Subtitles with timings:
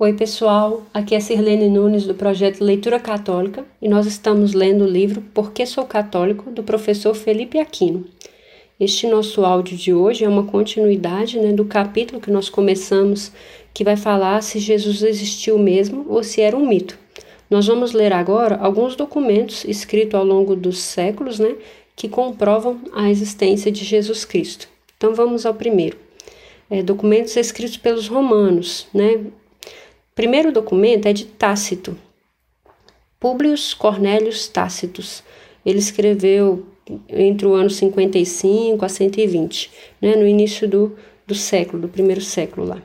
[0.00, 0.86] Oi, pessoal.
[0.94, 5.50] Aqui é Sirlene Nunes do projeto Leitura Católica e nós estamos lendo o livro Por
[5.50, 8.04] que Sou Católico do professor Felipe Aquino.
[8.78, 13.32] Este nosso áudio de hoje é uma continuidade né, do capítulo que nós começamos,
[13.74, 16.96] que vai falar se Jesus existiu mesmo ou se era um mito.
[17.50, 21.56] Nós vamos ler agora alguns documentos escritos ao longo dos séculos né,
[21.96, 24.68] que comprovam a existência de Jesus Cristo.
[24.96, 25.98] Então vamos ao primeiro.
[26.70, 29.24] É, documentos escritos pelos romanos, né,
[30.18, 31.96] primeiro documento é de Tácito,
[33.20, 35.22] Publius Cornelius Tácitus.
[35.64, 36.66] Ele escreveu
[37.08, 39.70] entre o ano 55 a 120,
[40.02, 42.82] né, no início do, do século, do primeiro século lá.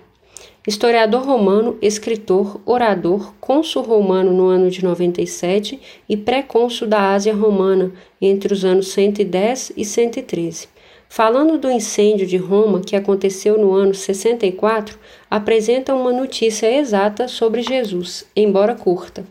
[0.67, 7.91] Historiador romano, escritor, orador, cônsul romano no ano de 97 e pré-cônsul da Ásia Romana
[8.21, 10.67] entre os anos 110 e 113.
[11.15, 14.97] Falando do incêndio de Roma que aconteceu no ano 64,
[15.29, 19.23] apresenta uma notícia exata sobre Jesus, embora curta.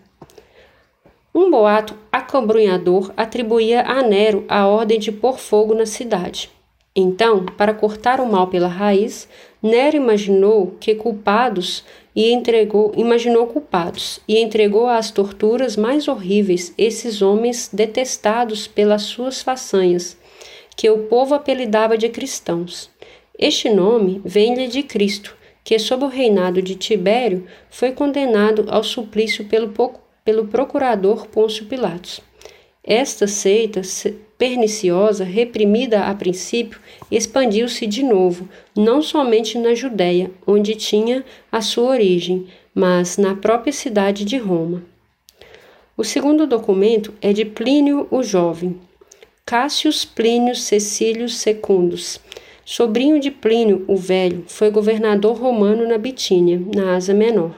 [1.34, 6.50] Um boato acabrunhador atribuía a Nero a ordem de pôr fogo na cidade.
[6.94, 9.28] Então, para cortar o mal pela raiz,
[9.60, 11.82] Nero imaginou que culpados
[12.14, 19.42] e entregou, imaginou culpados e entregou às torturas mais horríveis esses homens detestados pelas suas
[19.42, 20.21] façanhas
[20.76, 22.90] que o povo apelidava de cristãos.
[23.38, 29.44] Este nome vem-lhe de Cristo, que, sob o reinado de Tibério, foi condenado ao suplício
[29.44, 29.72] pelo,
[30.24, 32.20] pelo procurador Pôncio Pilatos.
[32.84, 33.80] Esta seita
[34.36, 41.90] perniciosa, reprimida a princípio, expandiu-se de novo, não somente na Judéia, onde tinha a sua
[41.90, 44.82] origem, mas na própria cidade de Roma.
[45.96, 48.80] O segundo documento é de Plínio o Jovem,
[49.52, 52.18] Cássius Plínio Cecílio Secundus,
[52.64, 57.54] sobrinho de Plínio o Velho, foi governador romano na Bitínia, na Ásia Menor.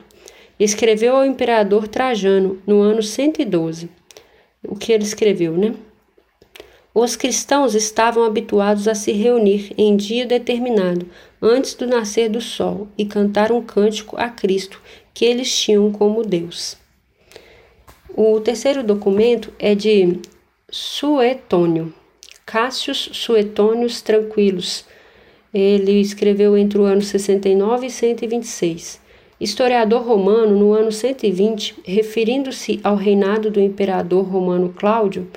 [0.59, 3.89] Escreveu ao imperador Trajano no ano 112.
[4.67, 5.73] O que ele escreveu, né?
[6.93, 11.07] Os cristãos estavam habituados a se reunir em dia determinado,
[11.41, 14.83] antes do nascer do sol, e cantar um cântico a Cristo,
[15.15, 16.77] que eles tinham como Deus.
[18.17, 20.19] O terceiro documento é de
[20.77, 21.95] Suetônio,
[22.45, 24.85] Cássius Suetônios Tranquilos.
[25.55, 29.01] Ele escreveu entre o ano 69 e 126.
[29.41, 35.29] Historiador romano, no ano 120, referindo-se ao reinado do imperador romano Cláudio,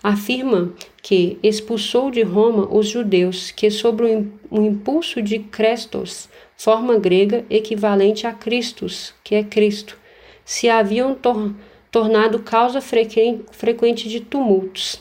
[0.00, 0.72] afirma
[1.02, 4.00] que expulsou de Roma os judeus que, sob
[4.48, 9.98] o impulso de Crestos, forma grega equivalente a Christus, que é Cristo,
[10.44, 15.00] se haviam tornado tornado causa frequente de tumultos.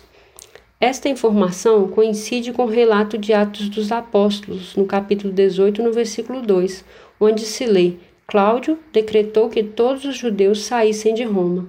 [0.79, 6.43] Esta informação coincide com o relato de Atos dos Apóstolos, no capítulo 18, no versículo
[6.43, 6.85] 2,
[7.19, 7.93] onde se lê:
[8.27, 11.67] Cláudio decretou que todos os judeus saíssem de Roma.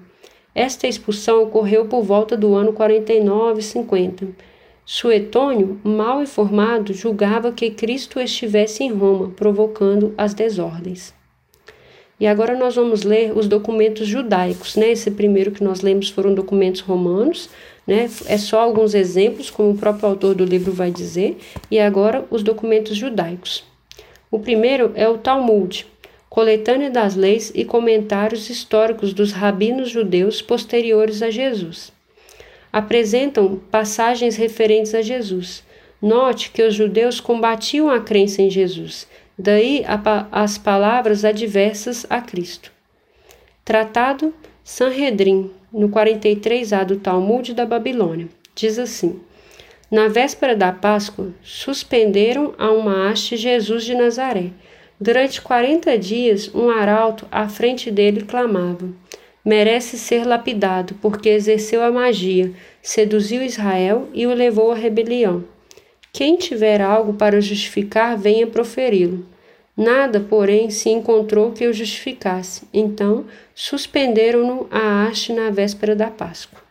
[0.54, 4.28] Esta expulsão ocorreu por volta do ano 49 50.
[4.84, 11.14] Suetônio, mal informado, julgava que Cristo estivesse em Roma, provocando as desordens.
[12.19, 14.92] E agora nós vamos ler os documentos judaicos, né?
[14.92, 17.50] Esse primeiro que nós lemos foram documentos romanos,
[17.86, 18.08] né?
[18.26, 21.36] É só alguns exemplos, como o próprio autor do livro vai dizer,
[21.70, 23.64] e agora os documentos judaicos.
[24.30, 25.86] O primeiro é o Talmud,
[26.30, 31.92] coletânea das leis e comentários históricos dos rabinos judeus posteriores a Jesus.
[32.72, 35.64] Apresentam passagens referentes a Jesus.
[36.00, 39.84] Note que os judeus combatiam a crença em Jesus Daí
[40.30, 42.70] as palavras adversas a Cristo.
[43.64, 49.18] Tratado Sanhedrin, no 43a do Talmud da Babilônia, diz assim:
[49.90, 54.52] Na véspera da Páscoa, suspenderam a uma haste Jesus de Nazaré.
[55.00, 58.88] Durante quarenta dias, um arauto à frente dele clamava:
[59.44, 65.44] Merece ser lapidado, porque exerceu a magia, seduziu Israel e o levou à rebelião.
[66.14, 69.26] Quem tiver algo para justificar, venha proferi-lo.
[69.76, 72.69] Nada, porém, se encontrou que o justificasse.
[72.72, 76.62] Então, suspenderam-no à haste na véspera da Páscoa.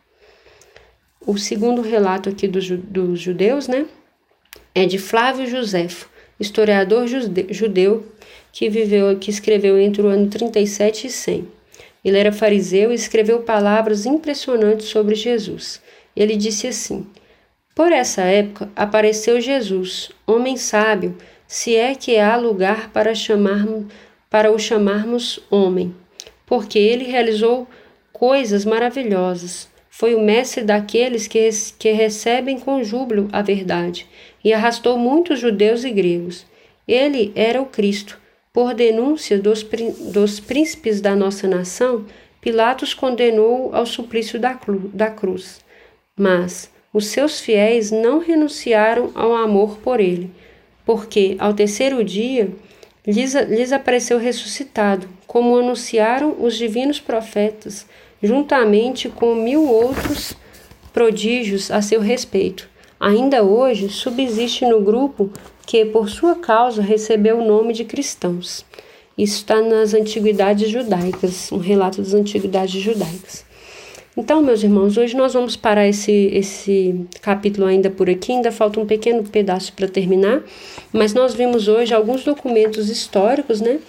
[1.28, 3.86] O segundo relato aqui dos do judeus, né,
[4.74, 6.10] é de Flávio Josefo,
[6.40, 7.06] historiador
[7.50, 8.06] judeu
[8.50, 11.48] que viveu, que escreveu entre o ano 37 e 100.
[12.06, 15.82] Ele era fariseu e escreveu palavras impressionantes sobre Jesus.
[16.16, 17.06] Ele disse assim:
[17.76, 21.18] por essa época apareceu Jesus, homem sábio,
[21.48, 23.86] se é que há lugar para chamarmos
[24.30, 25.94] para o chamarmos homem,
[26.44, 27.68] porque ele realizou
[28.12, 29.70] coisas maravilhosas.
[29.92, 31.48] Foi o mestre daqueles que,
[31.78, 34.08] que recebem com júbilo a verdade
[34.44, 36.48] e arrastou muitos judeus e gregos.
[36.88, 38.20] Ele era o Cristo,
[38.52, 39.64] Por denúncia dos,
[40.12, 42.06] dos príncipes da nossa nação,
[42.42, 44.60] Pilatos condenou ao suplício da,
[44.92, 45.62] da cruz.
[46.18, 50.30] Mas os seus fiéis não renunciaram ao amor por ele,
[50.86, 52.52] porque ao terceiro dia
[53.06, 57.88] lhes, lhes apareceu ressuscitado, como anunciaram os divinos profetas,
[58.22, 60.34] juntamente com mil outros
[60.94, 62.70] prodígios a seu respeito.
[63.00, 65.30] Ainda hoje subsiste no grupo
[65.66, 68.64] que, por sua causa, recebeu o nome de cristãos.
[69.18, 73.46] Isso está nas Antiguidades Judaicas, um relato das Antiguidades Judaicas.
[74.16, 78.80] Então, meus irmãos, hoje nós vamos parar esse, esse capítulo ainda por aqui, ainda falta
[78.80, 80.44] um pequeno pedaço para terminar,
[80.92, 83.80] mas nós vimos hoje alguns documentos históricos, né,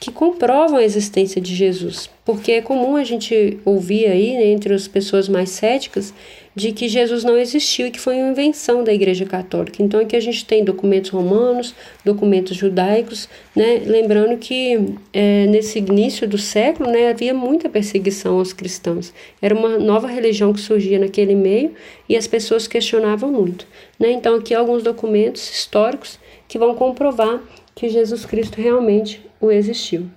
[0.00, 2.10] que comprovam a existência de Jesus.
[2.24, 6.12] Porque é comum a gente ouvir aí, né, entre as pessoas mais céticas,
[6.54, 9.82] de que Jesus não existiu e que foi uma invenção da Igreja Católica.
[9.82, 11.74] Então aqui a gente tem documentos romanos,
[12.04, 18.52] documentos judaicos, né, lembrando que é, nesse início do século né, havia muita perseguição aos
[18.52, 19.12] cristãos.
[19.42, 21.72] Era uma nova religião que surgia naquele meio
[22.08, 23.66] e as pessoas questionavam muito.
[23.98, 24.12] Né?
[24.12, 27.40] Então aqui alguns documentos históricos que vão comprovar
[27.84, 30.08] que Jesus Cristo realmente o existiu.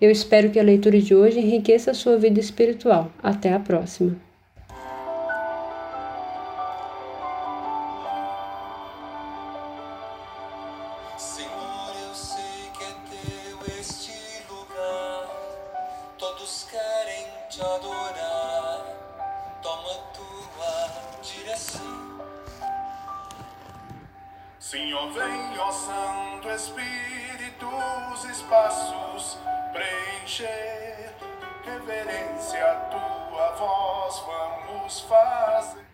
[0.00, 3.08] Eu espero que a leitura de hoje enriqueça a sua vida espiritual.
[3.22, 4.16] Até a próxima!
[16.76, 18.23] É te adorar.
[24.64, 27.68] Senhor, vem, ó Santo Espírito,
[28.14, 29.38] os espaços
[29.74, 31.14] preencher.
[31.66, 35.93] Reverência a tua voz, vamos fazer.